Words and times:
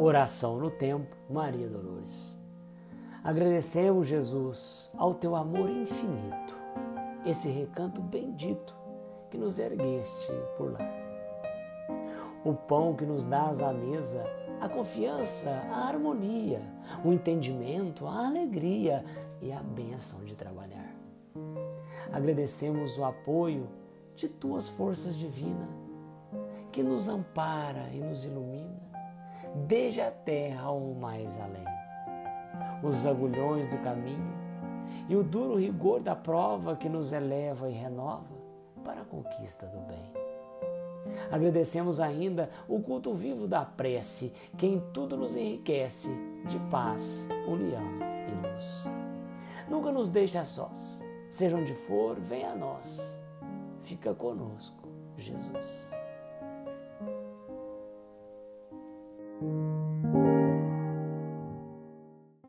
Oração 0.00 0.60
no 0.60 0.70
Tempo, 0.70 1.16
Maria 1.28 1.68
Dolores. 1.68 2.38
Agradecemos, 3.24 4.06
Jesus, 4.06 4.92
ao 4.96 5.12
teu 5.12 5.34
amor 5.34 5.68
infinito, 5.68 6.56
esse 7.26 7.48
recanto 7.48 8.00
bendito 8.00 8.76
que 9.28 9.36
nos 9.36 9.58
ergueste 9.58 10.32
por 10.56 10.70
lá. 10.70 10.88
O 12.44 12.54
pão 12.54 12.94
que 12.94 13.04
nos 13.04 13.24
dás 13.24 13.60
à 13.60 13.72
mesa, 13.72 14.24
a 14.60 14.68
confiança, 14.68 15.50
a 15.68 15.88
harmonia, 15.88 16.62
o 17.04 17.12
entendimento, 17.12 18.06
a 18.06 18.28
alegria 18.28 19.04
e 19.42 19.50
a 19.50 19.60
bênção 19.60 20.24
de 20.24 20.36
trabalhar. 20.36 20.94
Agradecemos 22.12 22.96
o 22.98 23.04
apoio 23.04 23.68
de 24.14 24.28
tuas 24.28 24.68
forças 24.68 25.16
divinas, 25.16 25.68
que 26.70 26.84
nos 26.84 27.08
ampara 27.08 27.88
e 27.92 27.98
nos 27.98 28.24
ilumina 28.24 28.67
desde 29.66 30.00
a 30.00 30.10
terra 30.10 30.70
ou 30.70 30.94
mais 30.94 31.38
além. 31.38 31.64
Os 32.82 33.06
agulhões 33.06 33.68
do 33.68 33.78
caminho 33.78 34.38
e 35.08 35.16
o 35.16 35.22
duro 35.22 35.58
rigor 35.58 36.00
da 36.00 36.14
prova 36.14 36.76
que 36.76 36.88
nos 36.88 37.12
eleva 37.12 37.68
e 37.68 37.72
renova 37.72 38.36
para 38.84 39.02
a 39.02 39.04
conquista 39.04 39.66
do 39.66 39.78
bem. 39.80 40.12
Agradecemos 41.30 42.00
ainda 42.00 42.50
o 42.68 42.80
culto 42.80 43.14
vivo 43.14 43.46
da 43.46 43.64
prece, 43.64 44.32
que 44.56 44.66
em 44.66 44.80
tudo 44.92 45.16
nos 45.16 45.36
enriquece 45.36 46.08
de 46.46 46.58
paz, 46.70 47.28
união 47.46 47.84
e 48.28 48.46
luz. 48.46 48.84
Nunca 49.68 49.92
nos 49.92 50.10
deixe 50.10 50.38
a 50.38 50.44
sós, 50.44 51.04
seja 51.30 51.56
onde 51.56 51.74
for, 51.74 52.18
venha 52.20 52.52
a 52.52 52.56
nós. 52.56 53.20
Fica 53.82 54.14
conosco, 54.14 54.88
Jesus. 55.16 56.07